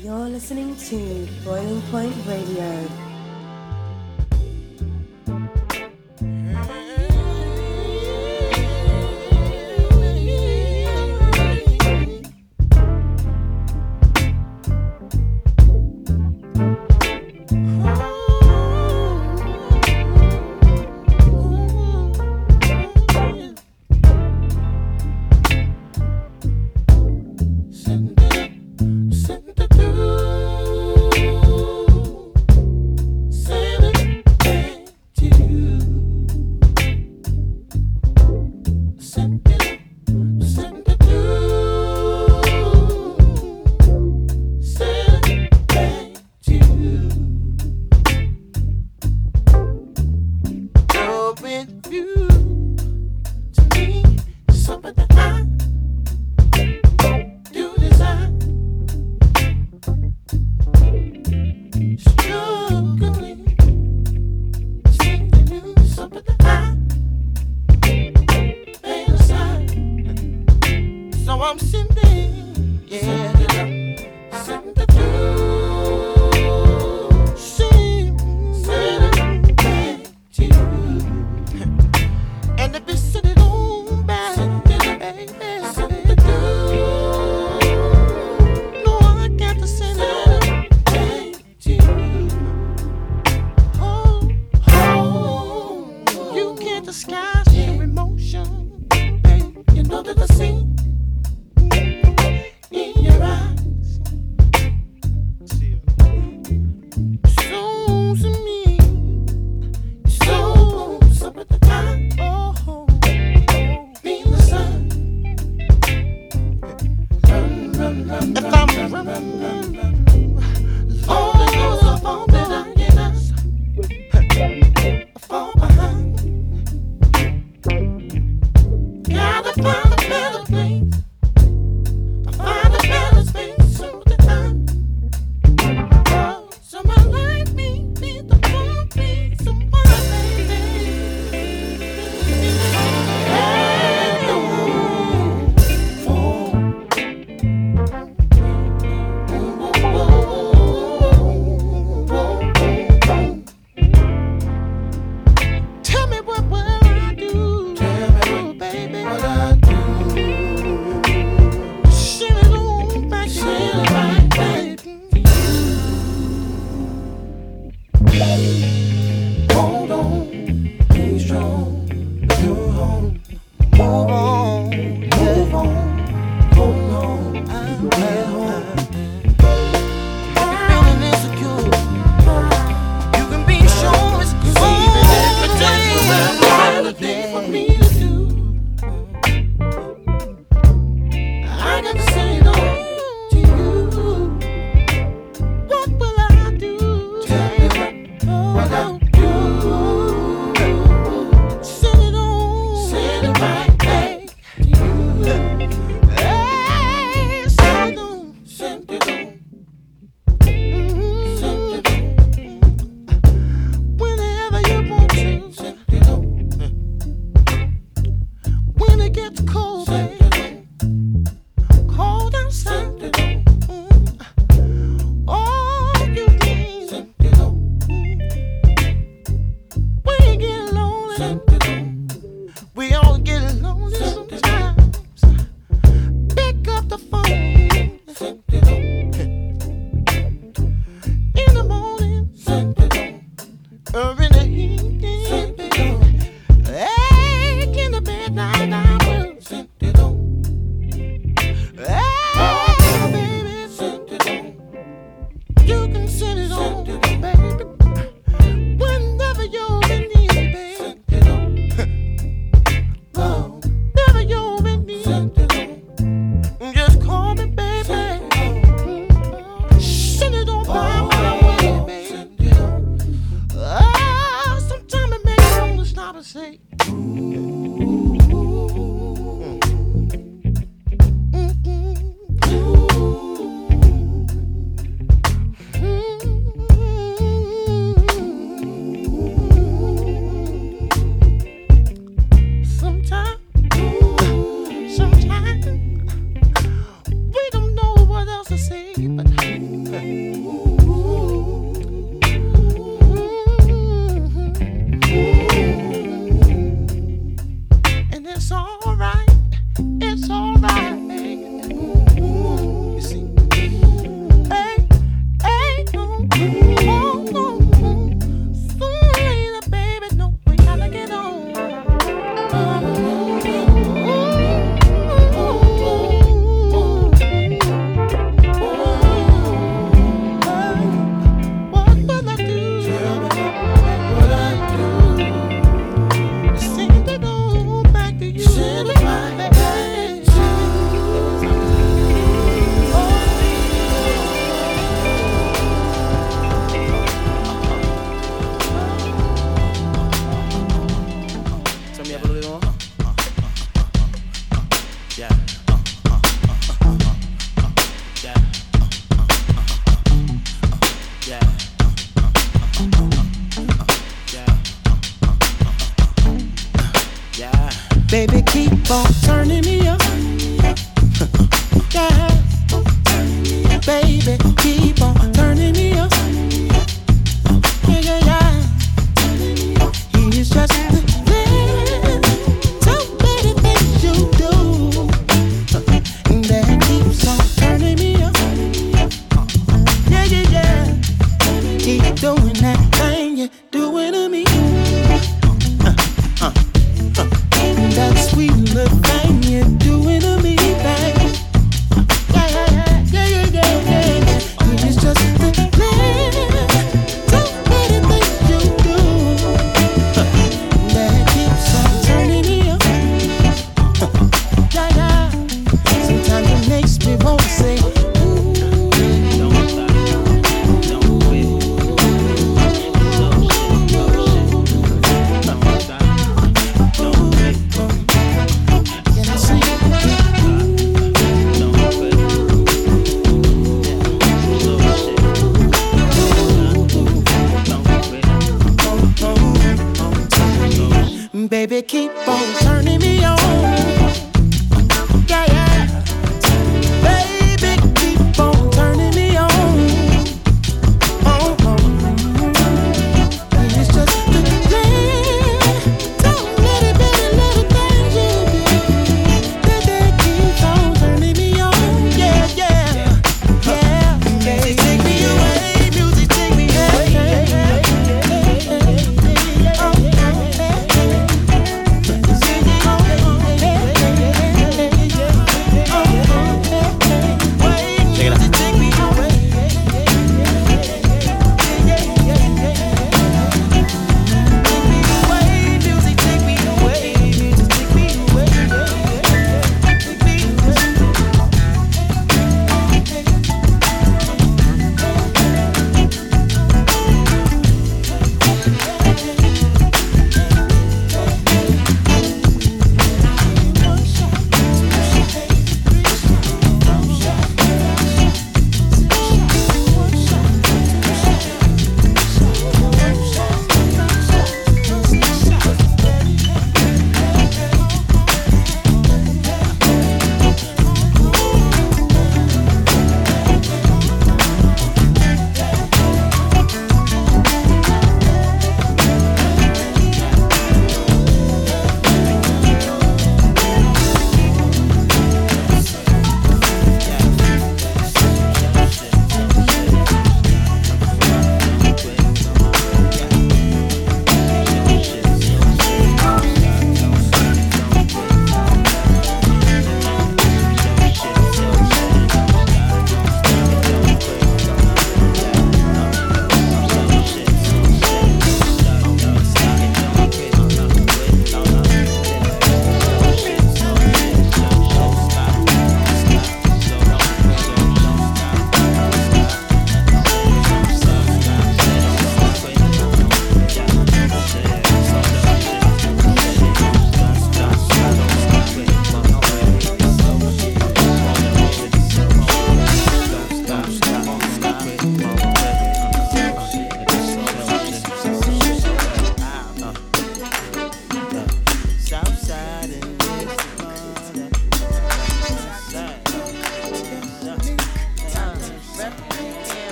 You're 0.00 0.28
listening 0.28 0.76
to 0.76 1.28
Boiling 1.44 1.82
Point 1.90 2.14
Radio. 2.24 3.07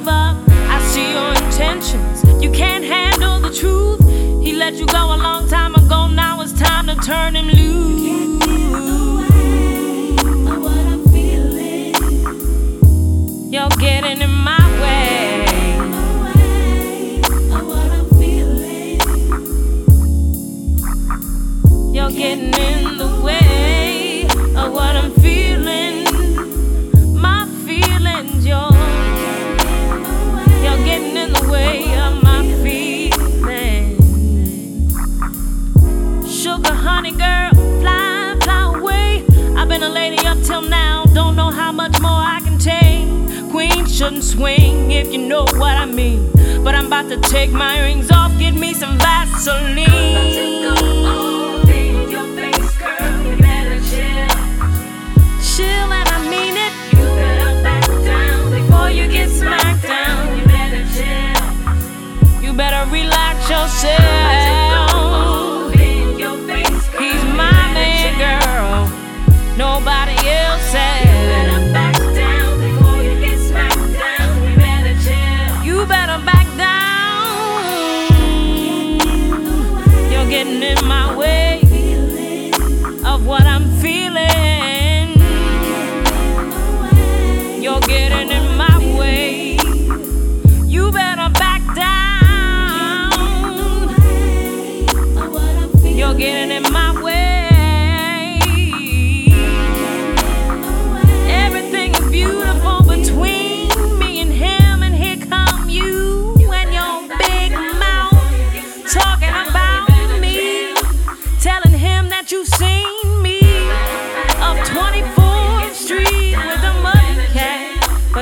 Give 0.00 0.08
up. 0.08 0.36
I 0.48 0.80
see 0.82 1.12
your 1.12 1.30
intentions. 1.44 2.42
You 2.42 2.50
can't 2.50 2.84
handle 2.84 3.40
the 3.40 3.52
truth. 3.52 4.00
He 4.42 4.52
let 4.52 4.74
you 4.74 4.86
go 4.86 5.14
a 5.14 5.16
long 5.16 5.48
time 5.48 5.74
ago. 5.74 6.08
Now 6.08 6.40
it's 6.40 6.52
time 6.52 6.86
to 6.86 6.94
turn 6.96 7.36
him 7.36 7.48
loose. 7.48 8.29
If 45.00 45.12
you 45.12 45.18
know 45.18 45.44
what 45.62 45.76
I 45.76 45.86
mean. 45.86 46.30
But 46.62 46.74
I'm 46.74 46.86
about 46.86 47.08
to 47.08 47.18
take 47.20 47.50
my 47.50 47.80
rings 47.80 48.10
off, 48.10 48.38
get 48.38 48.54
me 48.54 48.74
some 48.74 48.98
Vaseline. 48.98 49.76
Chill 55.50 55.92
and 55.98 56.08
I 56.08 56.18
mean 56.32 56.56
it. 56.66 56.72
You 56.92 57.06
back 57.62 57.86
down 58.04 58.50
before 58.50 58.90
you 58.90 59.08
get 59.08 59.28
smacked 59.30 59.82
down. 59.82 60.38
You 60.38 60.44
better 60.46 60.84
chill. 60.94 62.42
You 62.42 62.52
better 62.52 62.90
relax 62.90 63.48
yourself. 63.50 64.59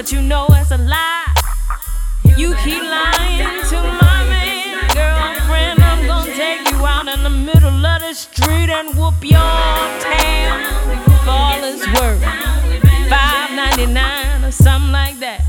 But 0.08 0.14
you 0.14 0.22
know 0.22 0.46
it's 0.50 0.70
a 0.70 0.78
lie. 0.78 1.34
You 2.36 2.54
keep 2.64 2.82
lying 2.82 3.62
to 3.68 3.76
my 3.76 4.24
man, 4.26 4.88
girlfriend. 4.94 5.82
I'm 5.82 6.06
gonna 6.06 6.34
take 6.34 6.70
you 6.70 6.86
out 6.86 7.08
in 7.08 7.22
the 7.24 7.30
middle 7.30 7.84
of 7.84 8.00
the 8.00 8.14
street 8.14 8.70
and 8.70 8.96
whoop 8.96 9.22
your 9.22 9.78
tail 10.00 10.54
for 11.24 11.30
all 11.30 11.62
it's 11.62 11.86
worth. 12.00 12.22
Five 13.10 13.50
ninety 13.54 13.86
nine 13.86 14.44
or 14.44 14.52
something 14.52 14.92
like 14.92 15.18
that. 15.18 15.44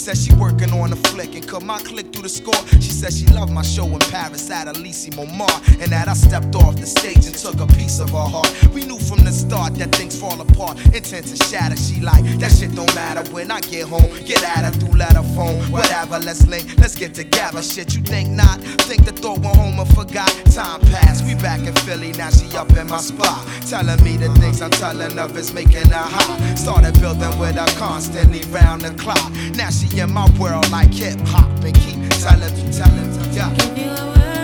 Says 0.07 0.25
she 0.25 0.33
working 0.35 0.71
on 0.71 0.92
a 0.92 0.97
flick 1.11 1.35
and 1.35 1.45
cut 1.49 1.64
my 1.64 1.81
click 1.81 2.12
through 2.12 2.23
the 2.23 2.29
score. 2.29 2.55
She 2.79 2.92
said 2.92 3.12
she 3.12 3.27
loved 3.27 3.53
my 3.53 3.62
show 3.62 3.87
in 3.87 3.99
Paris 3.99 4.49
at 4.53 4.69
Elysee 4.69 5.11
Montmartre 5.16 5.83
and 5.83 5.90
that 5.90 6.07
I 6.07 6.14
stepped 6.14 6.55
off 6.55 6.77
the 6.77 6.87
stage 6.87 7.27
and 7.27 7.35
took 7.35 7.59
a 7.59 7.66
piece 7.66 7.99
of 7.99 8.11
her 8.11 8.29
heart. 8.31 8.47
We 8.73 8.85
knew 8.85 9.01
from 9.01 9.25
the 9.25 9.33
start 9.33 9.75
that 9.83 9.92
things 9.97 10.16
fall 10.16 10.40
apart, 10.40 10.79
intent 10.95 11.27
to 11.27 11.37
shatter. 11.47 11.77
She 11.77 12.01
like 12.01 12.23
that 12.38 12.53
shit 12.53 12.73
don't 12.77 12.95
matter 12.95 13.29
when 13.33 13.51
I 13.51 13.59
get 13.62 13.88
home. 13.88 14.07
Get 14.25 14.45
at 14.45 14.62
her 14.62 14.71
through 14.79 14.97
letter 14.97 15.25
phone, 15.35 15.59
Let's 16.24 16.46
link, 16.46 16.66
let's 16.79 16.94
get 16.94 17.14
together. 17.14 17.62
Shit, 17.62 17.94
you 17.94 18.02
think 18.02 18.31
not? 18.31 18.61
Think 18.88 19.05
the 19.05 19.12
thought 19.12 19.40
went 19.40 19.57
home 19.57 19.79
and 19.79 19.94
forgot. 19.94 20.29
Time 20.52 20.81
passed, 20.92 21.24
we 21.24 21.35
back 21.35 21.61
in 21.61 21.74
Philly. 21.85 22.12
Now 22.12 22.31
she 22.31 22.57
up 22.57 22.70
in 22.76 22.88
my 22.88 22.98
spot, 22.98 23.46
telling 23.68 24.02
me 24.02 24.16
the 24.16 24.33
things 24.40 24.62
I'm 24.62 24.70
telling 24.70 25.18
of 25.18 25.37
is 25.37 25.52
making 25.52 25.90
her 25.90 26.09
hot. 26.16 26.59
Started 26.59 26.98
building 27.00 27.38
with 27.38 27.57
her 27.57 27.79
constantly 27.79 28.42
round 28.50 28.83
the 28.83 28.90
clock. 29.02 29.31
Now 29.55 29.70
she 29.70 29.98
in 29.98 30.12
my 30.12 30.29
world 30.38 30.70
like 30.70 30.92
hip 30.92 31.18
hop 31.26 31.50
and 31.64 31.74
keep 31.74 31.98
telling 32.20 32.55
me, 32.55 32.72
telling 32.72 33.11
me, 33.11 33.37
yeah. 33.37 34.36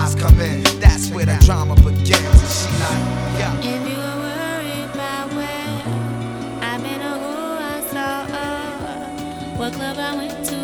lies 0.00 0.14
come 0.14 0.40
in. 0.40 0.62
That's 0.80 1.10
where 1.10 1.26
the 1.26 1.36
drama 1.44 1.74
begins. 1.76 2.12
And 2.12 2.52
she 2.58 2.70
like, 2.84 3.04
yeah. 3.38 3.58
If 3.58 3.82
you 3.90 3.98
worried 4.24 4.90
about 4.94 5.28
where 5.38 5.72
I've 6.70 6.84
who 7.22 7.34
I 7.58 7.80
saw, 7.92 8.14
what 9.58 9.72
club 9.72 9.98
I 9.98 10.16
went 10.16 10.44
to. 10.46 10.59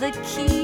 the 0.00 0.10
key. 0.24 0.59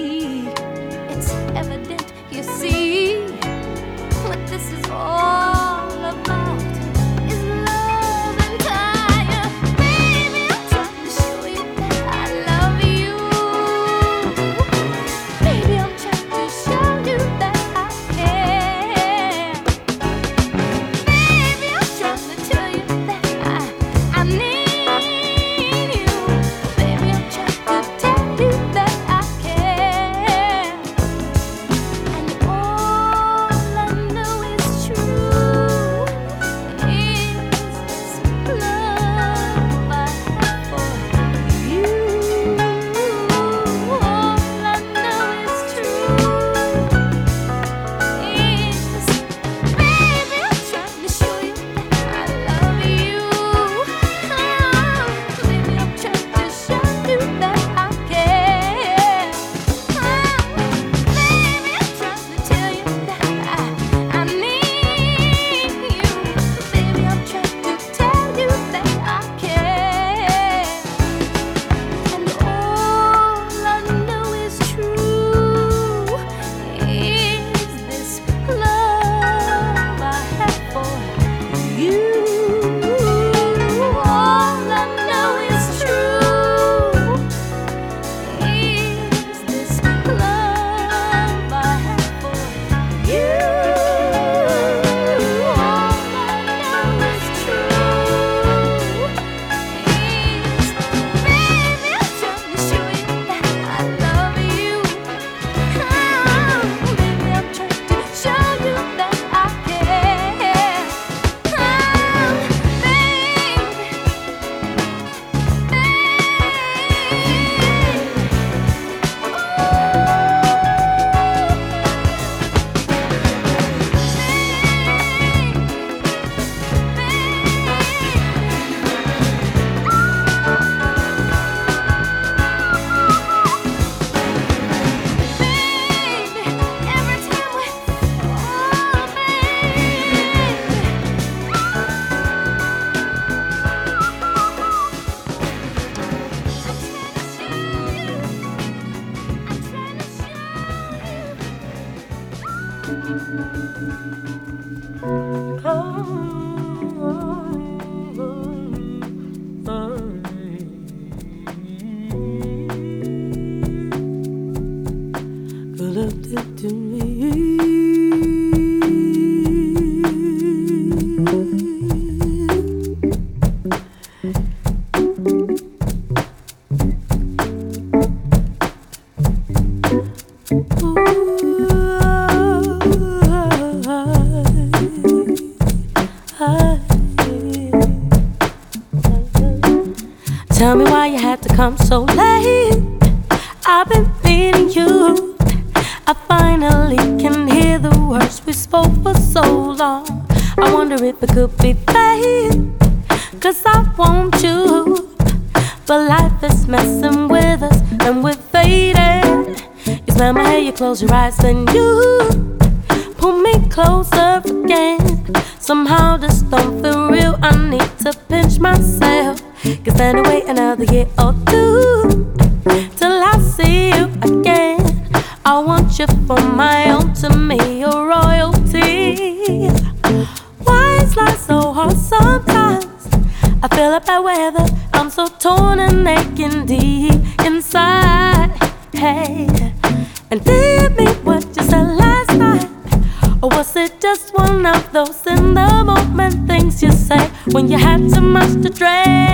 To 248.66 248.72
drink? 248.72 249.25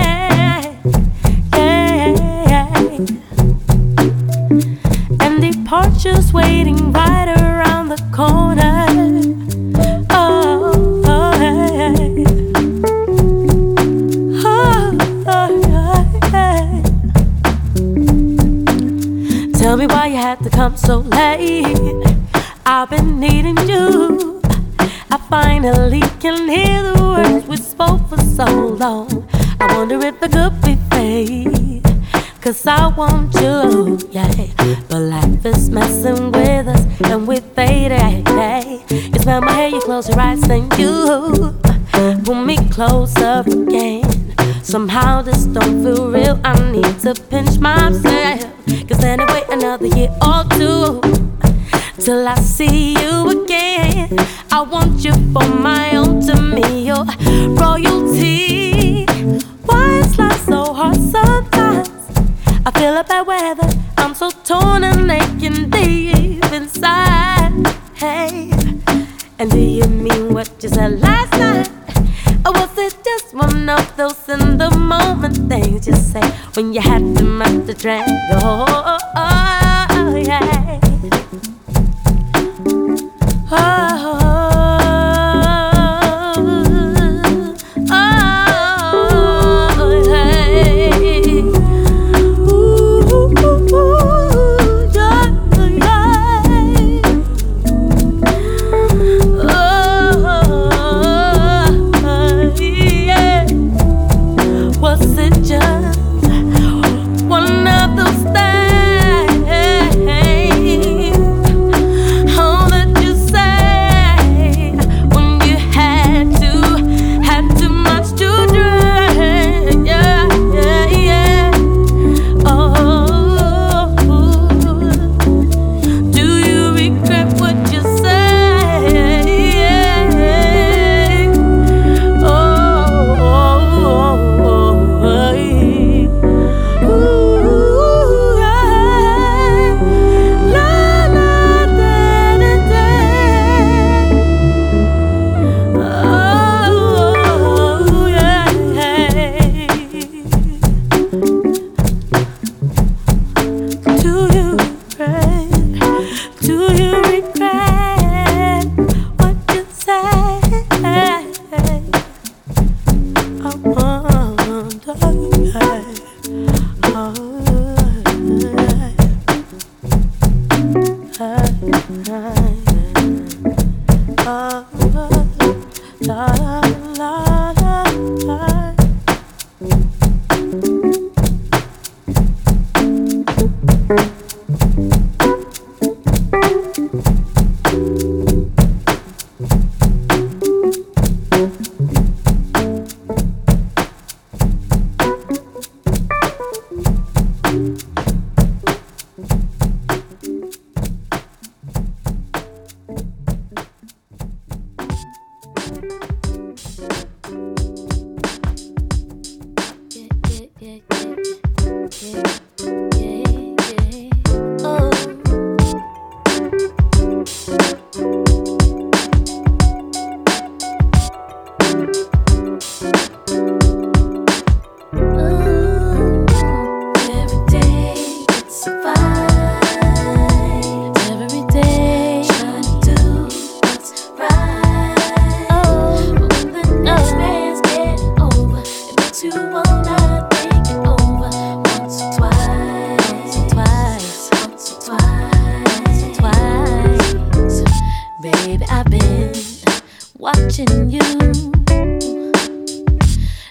Watching 250.43 250.89
you. 250.89 250.99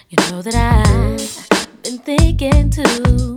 You 0.09 0.17
know 0.29 0.41
that 0.43 0.53
I've 0.53 1.81
been 1.81 1.97
thinking 1.97 2.69
too. 2.69 3.35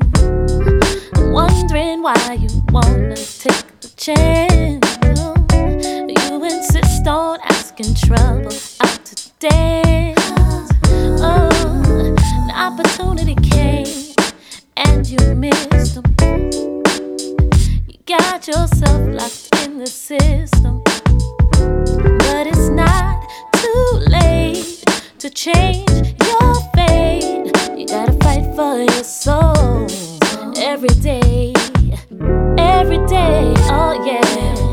I'm 1.15 1.33
wondering 1.33 2.03
why 2.03 2.37
you 2.39 2.49
wanna 2.69 3.17
take 3.17 3.81
the 3.81 3.89
chance. 3.97 4.99
You 6.29 6.45
insist 6.45 7.07
on 7.07 7.39
asking 7.45 7.95
trouble 7.95 8.53
out 8.83 9.05
to 9.07 9.31
dance. 9.41 10.21
Oh, 11.23 11.49
an 12.19 12.51
opportunity 12.51 13.37
came 13.37 14.15
and 14.77 15.09
you 15.09 15.35
missed 15.35 15.95
them. 15.95 16.05
You 17.89 17.99
got 18.05 18.47
yourself 18.47 19.01
locked 19.09 19.49
in 19.65 19.79
the 19.79 19.87
system. 19.87 20.86
Change 25.37 25.91
your 26.25 26.55
fate. 26.75 27.53
You 27.77 27.87
gotta 27.87 28.15
fight 28.25 28.45
for 28.57 28.79
your 28.79 29.05
soul 29.05 29.87
every 30.57 30.89
day. 31.01 31.53
Every 32.59 32.99
day, 33.07 33.53
oh 33.69 34.03
yeah. 34.07 34.66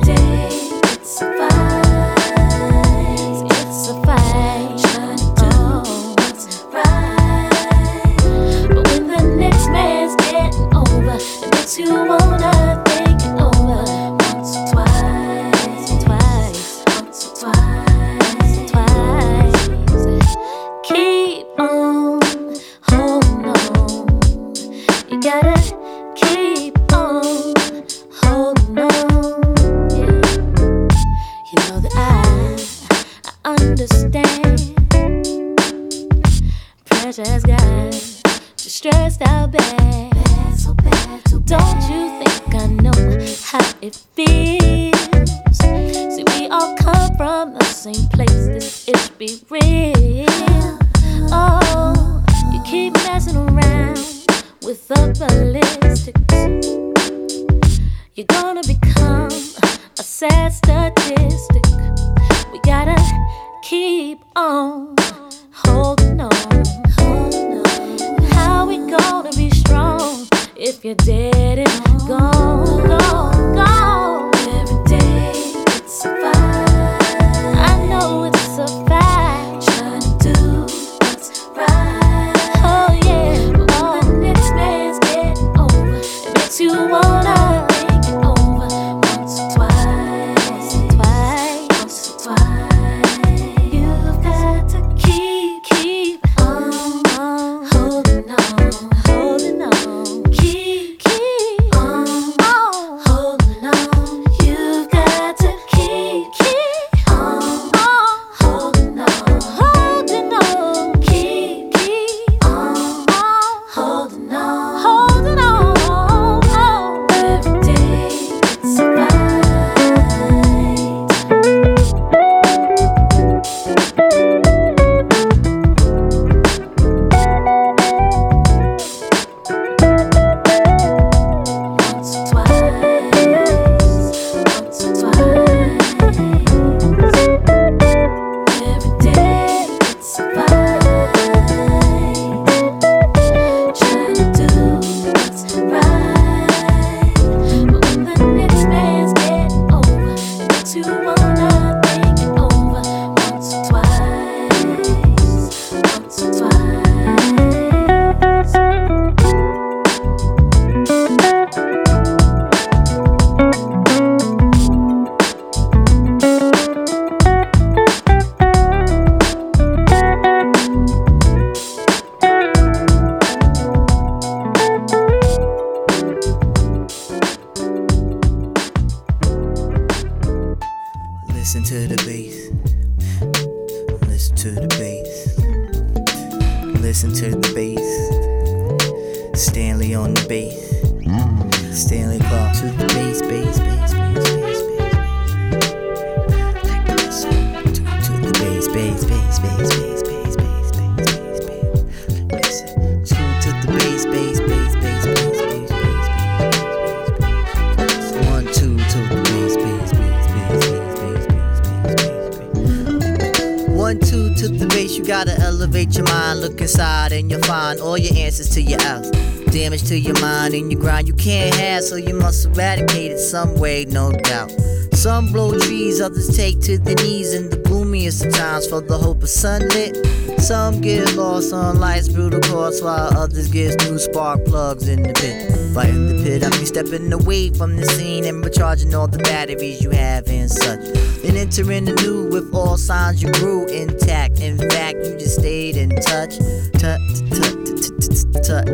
You 215.04 215.08
gotta 215.08 215.38
elevate 215.40 215.96
your 215.96 216.06
mind. 216.06 216.40
Look 216.40 216.62
inside 216.62 217.12
and 217.12 217.30
you'll 217.30 217.42
find 217.42 217.80
all 217.82 217.98
your 217.98 218.16
answers 218.16 218.50
to 218.52 218.62
your 218.62 218.82
else. 218.84 219.10
Damage 219.52 219.84
to 219.90 220.00
your 220.00 220.20
mind 220.22 220.54
and 220.54 220.72
your 220.72 220.80
grind 220.80 221.08
you 221.08 221.14
can't 221.14 221.54
have, 221.56 221.84
so 221.84 221.96
you 221.98 222.14
must 222.14 222.46
eradicate 222.46 223.12
it 223.12 223.20
some 223.20 223.56
way, 223.56 223.86
no 223.86 224.12
doubt. 224.12 224.52
Some 224.94 225.32
blow 225.32 225.60
trees, 225.60 226.00
others 226.00 226.36
take 226.36 226.62
to 226.62 226.78
the 226.78 226.96
knees 226.96 227.34
in 227.34 227.50
the 227.50 227.58
gloomiest 227.58 228.26
of 228.26 228.34
times 228.34 228.68
for 228.68 228.82
the 228.82 228.98
hope 228.98 229.22
of 229.24 229.30
sunlit. 229.30 229.98
Some 230.40 230.80
get 230.80 231.14
lost 231.16 231.54
on 231.54 231.80
life's 231.80 232.08
brutal 232.08 232.40
course, 232.40 232.82
while 232.82 233.18
others 233.18 233.50
get 233.50 233.78
new 233.84 234.00
spark 234.00 234.46
plugs 234.46 234.88
in 234.88 235.04
the 235.04 235.14
pit. 235.14 235.53
Fighting 235.74 236.06
the 236.06 236.24
pit, 236.24 236.44
I'm 236.44 236.52
stepping 236.68 237.12
away 237.12 237.50
from 237.50 237.76
the 237.78 237.86
scene 237.88 238.26
and 238.26 238.46
recharging 238.46 238.94
all 238.94 239.08
the 239.08 239.18
batteries 239.18 239.82
you 239.82 239.90
have 239.90 240.28
and 240.28 240.48
such. 240.48 240.80
Then 241.24 241.36
entering 241.36 241.86
the 241.86 241.94
new 241.94 242.30
with 242.30 242.54
all 242.54 242.78
signs 242.78 243.24
you 243.24 243.32
grew 243.34 243.66
intact. 243.66 244.40
In 244.40 244.60
fact, 244.60 244.98
you 244.98 245.18
just 245.18 245.40
stayed 245.40 245.76
in 245.76 245.90
touch. 245.90 246.38
Touch, 246.78 247.02
touch, 247.34 247.58
touch, 247.90 248.22
touch, 248.46 248.70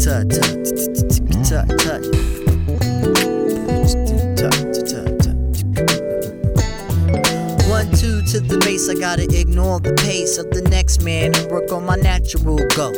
touch, 0.00 0.24
touch, 0.24 0.56
touch, 1.44 1.68
touch, 1.84 2.06
One, 7.68 7.90
two 7.92 8.22
to 8.32 8.40
the 8.40 8.58
base, 8.64 8.88
I 8.88 8.94
gotta 8.94 9.28
ignore 9.38 9.80
the 9.80 9.92
pace 10.00 10.38
of 10.38 10.50
the 10.50 10.62
next 10.62 11.02
man 11.02 11.36
and 11.36 11.50
work 11.50 11.70
on 11.70 11.84
my 11.84 11.96
natural 11.96 12.56
go. 12.74 12.90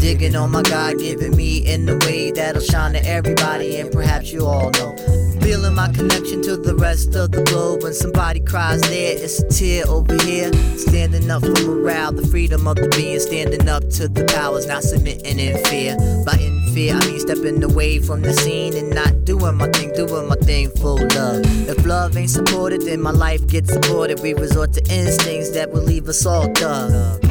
Digging 0.00 0.36
on 0.36 0.52
my 0.52 0.62
God 0.62 0.98
given 0.98 1.36
me 1.36 1.58
in 1.58 1.88
a 1.88 1.96
way 2.06 2.30
that'll 2.30 2.62
shine 2.62 2.92
to 2.92 3.04
everybody, 3.04 3.78
and 3.78 3.90
perhaps 3.90 4.32
you 4.32 4.46
all 4.46 4.70
know. 4.70 4.96
Feeling 5.40 5.74
my 5.74 5.90
connection 5.92 6.40
to 6.42 6.56
the 6.56 6.74
rest 6.76 7.16
of 7.16 7.32
the 7.32 7.42
globe. 7.42 7.82
When 7.82 7.92
somebody 7.92 8.40
cries 8.40 8.80
there, 8.82 9.16
it's 9.16 9.40
a 9.40 9.48
tear 9.48 9.86
over 9.88 10.14
here. 10.22 10.52
Standing 10.76 11.30
up 11.30 11.42
for 11.42 11.52
morale, 11.66 12.12
the 12.12 12.26
freedom 12.26 12.68
of 12.68 12.76
the 12.76 12.88
being. 12.96 13.18
Standing 13.18 13.68
up 13.68 13.88
to 13.90 14.08
the 14.08 14.24
powers, 14.26 14.66
not 14.66 14.82
submitting 14.82 15.38
in 15.38 15.62
fear. 15.64 15.96
By 16.24 16.34
in 16.34 16.72
fear, 16.74 16.94
I 16.94 17.04
mean 17.06 17.18
stepping 17.18 17.62
away 17.64 17.98
from 17.98 18.22
the 18.22 18.32
scene 18.34 18.76
and 18.76 18.94
not 18.94 19.24
doing 19.24 19.56
my 19.56 19.68
thing, 19.68 19.92
doing 19.94 20.28
my 20.28 20.36
thing 20.36 20.70
for 20.70 20.94
love. 20.94 21.42
If 21.68 21.84
love 21.84 22.16
ain't 22.16 22.30
supported, 22.30 22.82
then 22.82 23.00
my 23.00 23.10
life 23.10 23.46
gets 23.46 23.74
aborted. 23.74 24.20
We 24.20 24.34
resort 24.34 24.74
to 24.74 24.80
instincts 24.92 25.50
that 25.52 25.72
will 25.72 25.82
leave 25.82 26.08
us 26.08 26.24
all 26.24 26.52
dug. 26.52 27.27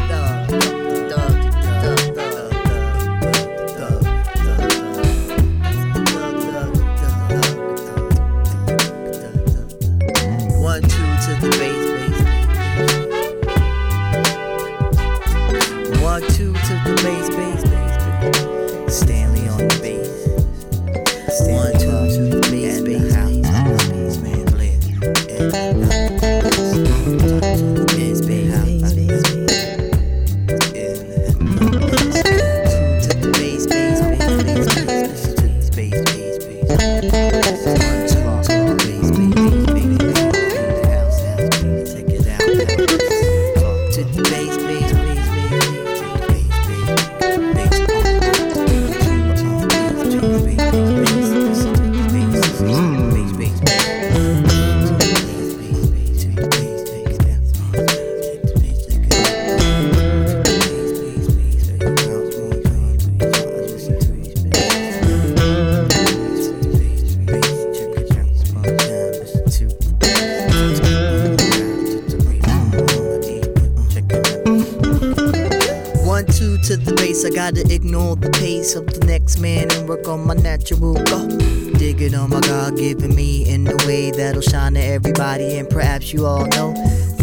And 85.41 85.69
perhaps 85.69 86.13
you 86.13 86.25
all 86.25 86.45
know. 86.47 86.73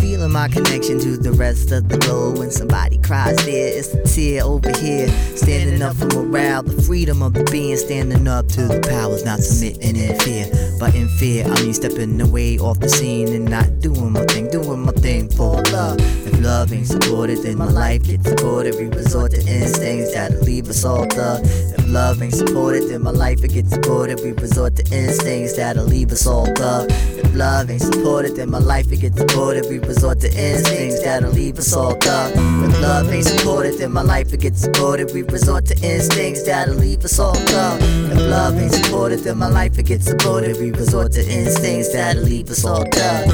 Feeling 0.01 0.33
my 0.33 0.49
connection 0.49 0.99
to 1.01 1.17
the 1.17 1.33
rest 1.33 1.73
of 1.73 1.89
the 1.89 1.99
globe. 1.99 2.39
When 2.39 2.51
somebody 2.51 2.99
cries 2.99 3.37
there, 3.45 3.79
it's 3.79 3.95
a 3.95 4.03
tear 4.05 4.45
over 4.45 4.71
here. 4.79 5.09
Standing 5.37 5.83
up 5.83 5.97
for 5.97 6.07
morale, 6.07 6.63
the 6.63 6.81
freedom 6.83 7.23
of 7.23 7.33
the 7.35 7.45
being. 7.45 7.77
Standing 7.77 8.29
up 8.29 8.47
to 8.49 8.63
the 8.69 8.81
powers, 8.89 9.25
not 9.25 9.41
submitting 9.41 9.97
in 9.97 10.19
fear. 10.21 10.47
But 10.79 10.95
in 10.95 11.09
fear, 11.09 11.45
I 11.47 11.63
mean 11.63 11.75
stepping 11.75 12.21
away 12.21 12.59
off 12.59 12.81
the 12.81 12.89
scene 12.89 13.29
and 13.29 13.47
not 13.47 13.81
doing 13.81 14.13
my 14.13 14.25
thing, 14.27 14.51
doing 14.51 14.81
my 14.85 14.93
thing 14.93 15.29
for 15.31 15.63
love. 15.73 15.99
If 16.01 16.41
love 16.41 16.73
ain't 16.73 16.87
supported, 16.87 17.39
then 17.43 17.59
my 17.59 17.71
life 17.71 18.05
gets 18.05 18.31
aborted. 18.31 18.75
We 18.77 18.87
resort 18.89 19.33
to 19.33 19.41
instincts 19.41 20.13
that'll 20.15 20.41
leave 20.43 20.69
us 20.69 20.85
all 20.85 21.07
thug. 21.07 21.45
If 21.85 21.91
love 21.93 22.23
ain't 22.23 22.33
supported, 22.33 22.89
then 22.89 23.03
my 23.03 23.11
life 23.11 23.45
it 23.45 23.53
gets 23.53 23.77
aborted. 23.77 24.21
We 24.25 24.33
resort 24.33 24.75
to 24.77 24.83
instincts 24.91 25.57
that'll 25.57 25.85
leave 25.85 26.13
us 26.13 26.27
all 26.27 26.47
thug. 26.47 26.91
If 26.91 27.35
love 27.35 27.71
ain't 27.71 27.83
supported, 27.83 28.37
then 28.37 28.51
my 28.51 28.59
life 28.59 28.91
it 28.91 29.01
gets 29.03 29.21
aborted. 29.21 29.67
We 29.69 29.81
resort 29.81 30.21
to 30.21 30.29
instincts 30.29 31.03
that'll 31.05 31.31
leave 31.33 31.59
us 31.59 31.75
all 31.75 31.95
thug. 32.01 32.33
If 32.37 32.81
love 32.81 33.13
ain't 33.13 33.27
supported, 33.27 33.77
then 33.77 33.93
my 33.93 34.01
life 34.01 34.33
it 34.33 34.41
gets 34.41 34.65
aborted. 34.65 35.13
We 35.13 35.25
resort 35.25 35.67
to 35.67 35.75
instincts 35.87 36.45
that'll 36.45 36.75
leave 36.75 37.05
us 37.05 37.19
all 37.19 37.35
thug. 37.35 37.79
If 37.83 38.19
love 38.19 38.59
ain't 38.59 38.73
supported, 38.73 39.21
then 39.21 39.37
my 39.37 39.49
life 39.49 39.79
it 39.79 39.83
gets. 39.85 40.11
We 40.11 40.71
resort 40.71 41.13
to 41.13 41.21
instincts 41.21 41.93
that'll 41.93 42.23
leave 42.23 42.49
us 42.49 42.65
all 42.65 42.85
thug. 42.93 43.29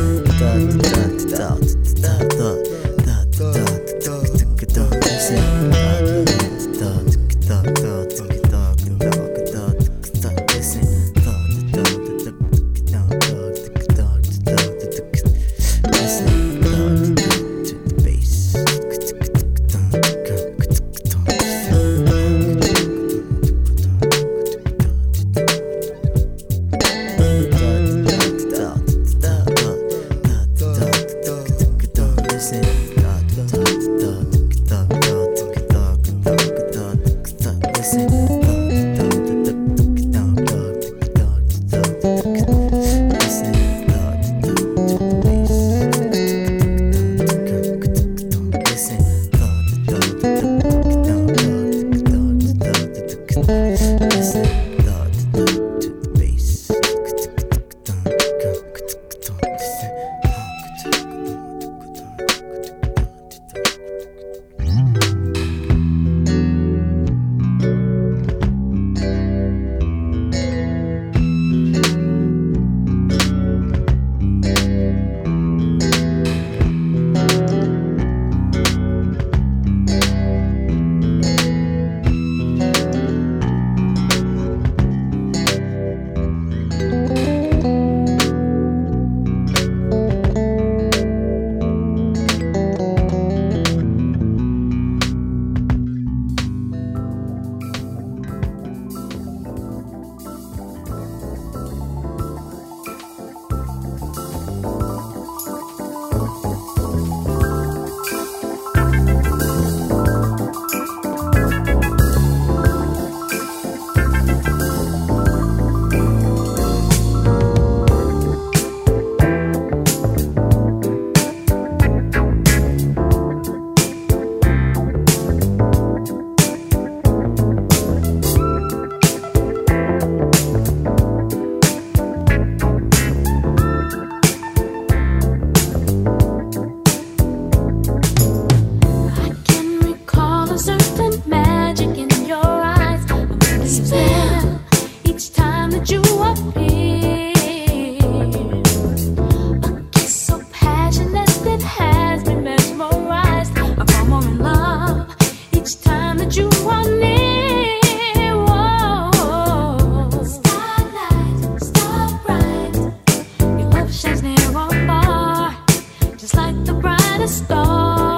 star. 167.31 168.10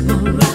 mesmerized. 0.00 0.51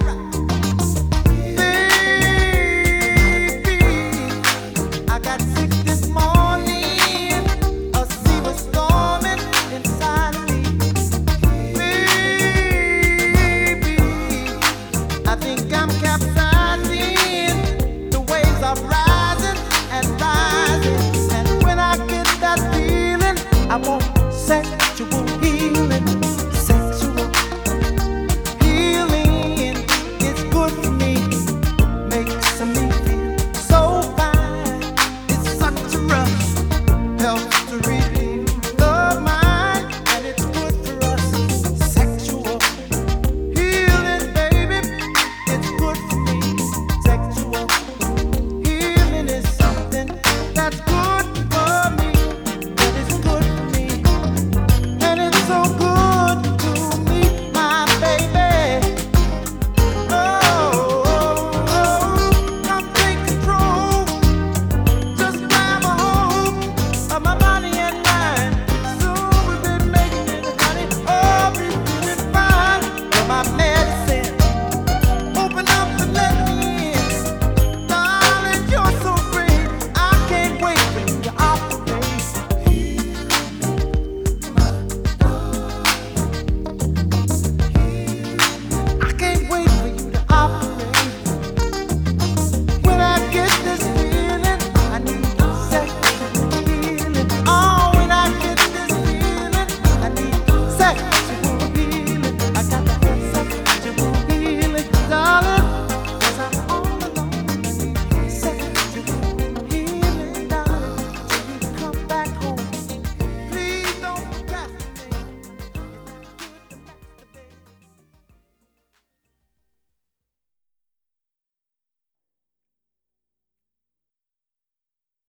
Do 0.00 0.23